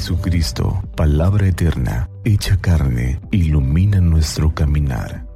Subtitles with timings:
[0.00, 5.26] Jesucristo, palabra eterna, hecha carne, ilumina nuestro caminar.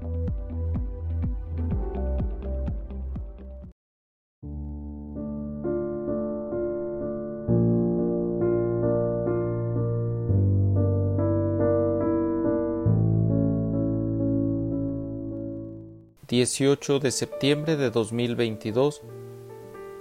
[16.27, 19.03] Dieciocho de septiembre de 2022,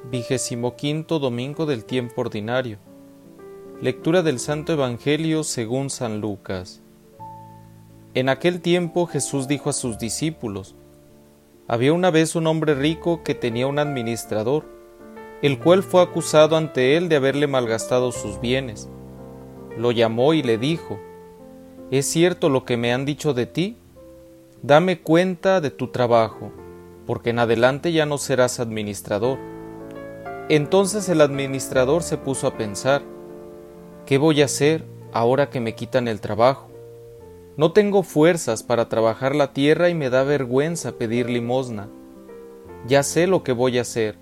[0.09, 2.92] vigésimo quinto domingo del tiempo ordinario.
[3.83, 6.81] Lectura del Santo Evangelio según San Lucas.
[8.13, 10.73] En aquel tiempo Jesús dijo a sus discípulos,
[11.67, 14.63] Había una vez un hombre rico que tenía un administrador,
[15.41, 18.87] el cual fue acusado ante él de haberle malgastado sus bienes.
[19.77, 20.97] Lo llamó y le dijo,
[21.91, 23.75] ¿Es cierto lo que me han dicho de ti?
[24.61, 26.53] Dame cuenta de tu trabajo,
[27.05, 29.39] porque en adelante ya no serás administrador.
[30.47, 33.03] Entonces el administrador se puso a pensar,
[34.05, 36.69] ¿Qué voy a hacer ahora que me quitan el trabajo?
[37.55, 41.87] No tengo fuerzas para trabajar la tierra y me da vergüenza pedir limosna.
[42.85, 44.17] Ya sé lo que voy a hacer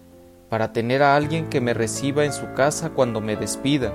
[0.49, 3.91] para tener a alguien que me reciba en su casa cuando me despida.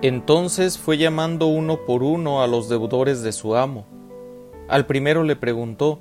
[0.00, 3.86] Entonces fue llamando uno por uno a los deudores de su amo.
[4.68, 5.98] Al primero le preguntó,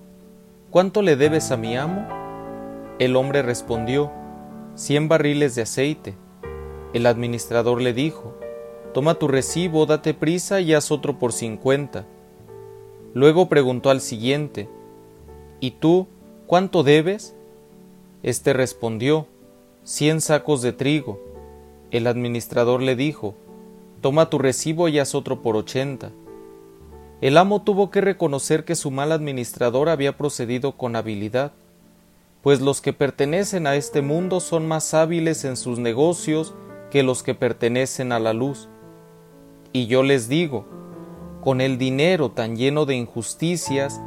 [0.69, 2.07] ¿Cuánto le debes a mi amo?
[2.99, 4.11] El hombre respondió,
[4.75, 6.13] cien barriles de aceite.
[6.93, 8.37] El administrador le dijo,
[8.93, 12.05] Toma tu recibo, date prisa y haz otro por cincuenta.
[13.13, 14.69] Luego preguntó al siguiente,
[15.59, 16.07] ¿Y tú
[16.45, 17.35] cuánto debes?
[18.21, 19.27] Este respondió,
[19.83, 21.19] cien sacos de trigo.
[21.89, 23.35] El administrador le dijo,
[24.01, 26.11] Toma tu recibo y haz otro por ochenta.
[27.21, 31.53] El amo tuvo que reconocer que su mal administrador había procedido con habilidad,
[32.41, 36.53] pues los que pertenecen a este mundo son más hábiles en sus negocios
[36.91, 38.67] que los que pertenecen a la luz.
[39.73, 40.65] Y yo les digo,
[41.41, 43.99] con el dinero tan lleno de injusticias,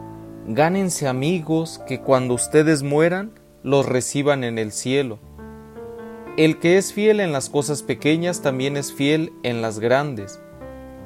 [0.46, 3.32] gánense amigos que cuando ustedes mueran
[3.64, 5.18] los reciban en el cielo.
[6.36, 10.40] El que es fiel en las cosas pequeñas también es fiel en las grandes,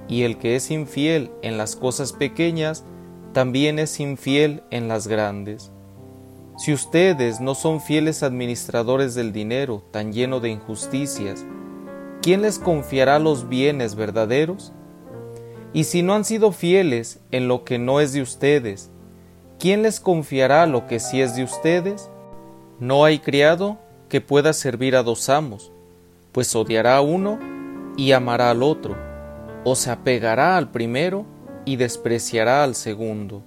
[0.09, 2.85] y el que es infiel en las cosas pequeñas
[3.33, 5.73] también es infiel en las grandes.
[6.59, 11.47] Si ustedes no son fieles administradores del dinero tan lleno de injusticias,
[12.23, 14.73] ¿quién les confiará los bienes verdaderos?
[15.73, 18.91] Y si no han sido fieles en lo que no es de ustedes,
[19.59, 22.11] ¿quién les confiará lo que sí es de ustedes?
[22.79, 23.79] No hay criado
[24.09, 25.73] que pueda servir a dos amos,
[26.33, 27.39] pues odiará a uno
[27.97, 28.97] y amará al otro,
[29.65, 31.25] o se apegará al primero
[31.65, 33.43] y despreciará al segundo.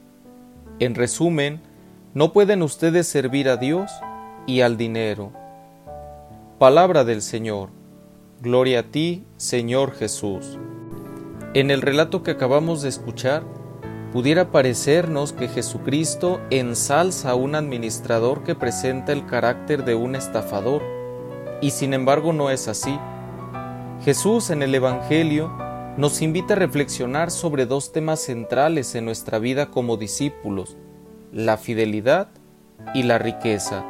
[0.79, 1.61] En resumen,
[2.13, 3.91] no pueden ustedes servir a Dios
[4.45, 5.31] y al dinero.
[6.59, 7.82] Palabra del Señor.
[8.41, 10.57] Gloria a ti, Señor Jesús.
[11.53, 13.43] En el relato que acabamos de escuchar,
[14.11, 20.81] pudiera parecernos que Jesucristo ensalza a un administrador que presenta el carácter de un estafador,
[21.61, 22.99] y sin embargo no es así.
[24.03, 25.51] Jesús en el Evangelio
[25.95, 30.75] nos invita a reflexionar sobre dos temas centrales en nuestra vida como discípulos,
[31.31, 32.29] la fidelidad
[32.93, 33.85] y la riqueza.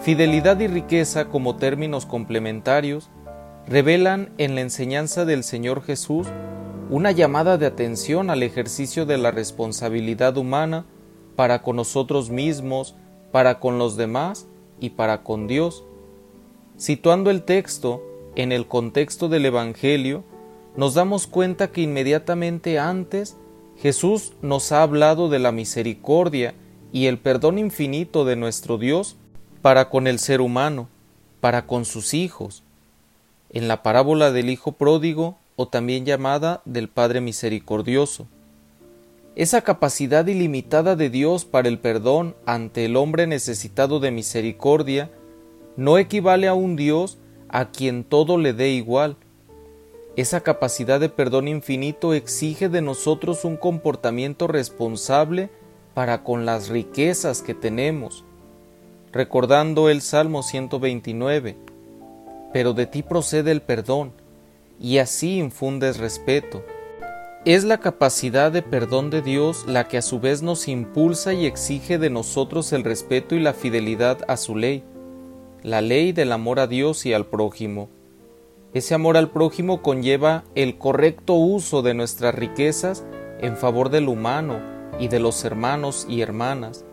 [0.00, 3.10] Fidelidad y riqueza como términos complementarios
[3.68, 6.28] revelan en la enseñanza del Señor Jesús
[6.88, 10.86] una llamada de atención al ejercicio de la responsabilidad humana
[11.34, 12.94] para con nosotros mismos,
[13.32, 14.46] para con los demás
[14.78, 15.84] y para con Dios.
[16.76, 18.02] Situando el texto
[18.36, 20.22] en el contexto del Evangelio,
[20.76, 23.36] nos damos cuenta que inmediatamente antes
[23.78, 26.54] Jesús nos ha hablado de la misericordia
[26.92, 29.16] y el perdón infinito de nuestro Dios
[29.60, 30.88] para con el ser humano,
[31.40, 32.62] para con sus hijos,
[33.50, 38.26] en la parábola del Hijo Pródigo o también llamada del Padre Misericordioso.
[39.36, 45.10] Esa capacidad ilimitada de Dios para el perdón ante el hombre necesitado de misericordia
[45.76, 47.18] no equivale a un Dios
[47.48, 49.16] a quien todo le dé igual.
[50.16, 55.50] Esa capacidad de perdón infinito exige de nosotros un comportamiento responsable
[55.92, 58.24] para con las riquezas que tenemos.
[59.12, 61.56] Recordando el Salmo 129,
[62.56, 64.12] pero de ti procede el perdón,
[64.80, 66.64] y así infundes respeto.
[67.44, 71.44] Es la capacidad de perdón de Dios la que a su vez nos impulsa y
[71.44, 74.84] exige de nosotros el respeto y la fidelidad a su ley,
[75.62, 77.90] la ley del amor a Dios y al prójimo.
[78.72, 83.04] Ese amor al prójimo conlleva el correcto uso de nuestras riquezas
[83.38, 84.60] en favor del humano
[84.98, 86.86] y de los hermanos y hermanas.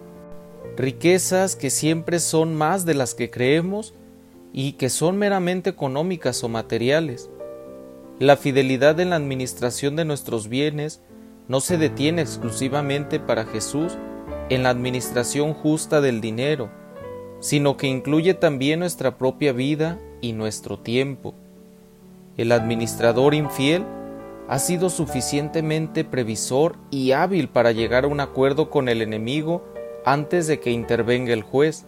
[0.75, 3.93] Riquezas que siempre son más de las que creemos
[4.53, 7.29] y que son meramente económicas o materiales.
[8.19, 11.01] La fidelidad en la administración de nuestros bienes
[11.47, 13.97] no se detiene exclusivamente para Jesús
[14.49, 16.69] en la administración justa del dinero,
[17.39, 21.33] sino que incluye también nuestra propia vida y nuestro tiempo.
[22.37, 23.83] El administrador infiel
[24.47, 29.63] ha sido suficientemente previsor y hábil para llegar a un acuerdo con el enemigo
[30.05, 31.85] antes de que intervenga el juez.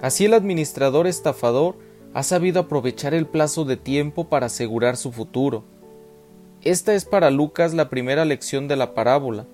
[0.00, 1.76] Así el administrador estafador
[2.14, 5.64] ha sabido aprovechar el plazo de tiempo para asegurar su futuro.
[6.62, 9.46] Esta es para Lucas la primera lección de la parábola,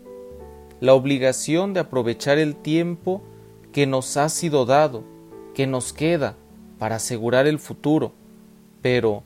[0.81, 3.23] la obligación de aprovechar el tiempo
[3.73, 5.03] que nos ha sido dado,
[5.55, 6.37] que nos queda,
[6.79, 8.13] para asegurar el futuro.
[8.83, 9.23] Pero,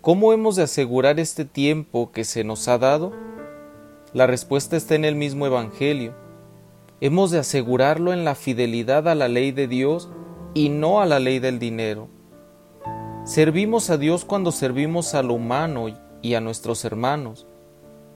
[0.00, 3.12] ¿cómo hemos de asegurar este tiempo que se nos ha dado?
[4.12, 6.14] La respuesta está en el mismo Evangelio.
[7.00, 10.08] Hemos de asegurarlo en la fidelidad a la ley de Dios
[10.54, 12.08] y no a la ley del dinero.
[13.24, 15.86] Servimos a Dios cuando servimos a lo humano
[16.22, 17.46] y a nuestros hermanos.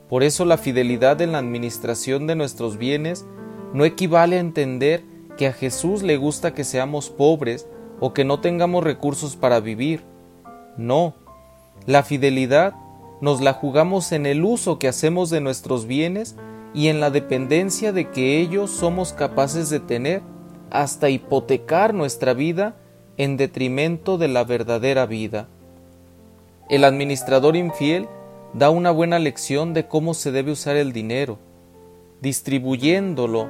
[0.09, 3.25] Por eso la fidelidad en la administración de nuestros bienes
[3.73, 5.03] no equivale a entender
[5.37, 7.67] que a Jesús le gusta que seamos pobres
[7.99, 10.03] o que no tengamos recursos para vivir.
[10.77, 11.15] No,
[11.85, 12.73] la fidelidad
[13.21, 16.35] nos la jugamos en el uso que hacemos de nuestros bienes
[16.73, 20.21] y en la dependencia de que ellos somos capaces de tener
[20.73, 22.75] hasta hipotecar nuestra vida
[23.17, 25.47] en detrimento de la verdadera vida.
[26.67, 28.07] El administrador infiel
[28.53, 31.37] da una buena lección de cómo se debe usar el dinero,
[32.21, 33.49] distribuyéndolo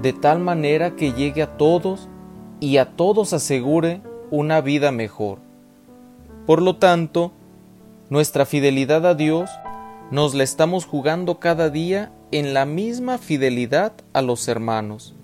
[0.00, 2.08] de tal manera que llegue a todos
[2.58, 5.40] y a todos asegure una vida mejor.
[6.46, 7.32] Por lo tanto,
[8.08, 9.50] nuestra fidelidad a Dios
[10.10, 15.14] nos la estamos jugando cada día en la misma fidelidad a los hermanos.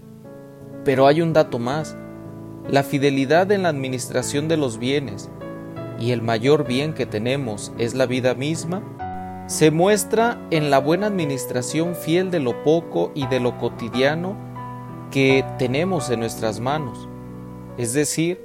[0.88, 1.98] Pero hay un dato más,
[2.66, 5.28] la fidelidad en la administración de los bienes,
[6.00, 8.82] y el mayor bien que tenemos es la vida misma,
[9.48, 14.34] se muestra en la buena administración fiel de lo poco y de lo cotidiano
[15.10, 17.06] que tenemos en nuestras manos.
[17.76, 18.40] Es decir,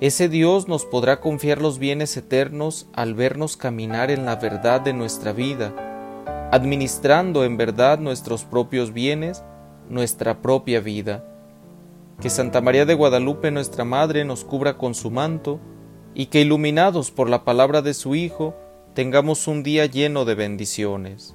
[0.00, 4.94] ese Dios nos podrá confiar los bienes eternos al vernos caminar en la verdad de
[4.94, 9.44] nuestra vida, administrando en verdad nuestros propios bienes,
[9.90, 11.28] nuestra propia vida
[12.22, 15.58] que Santa María de Guadalupe nuestra Madre nos cubra con su manto,
[16.14, 18.54] y que iluminados por la palabra de su Hijo,
[18.94, 21.34] tengamos un día lleno de bendiciones.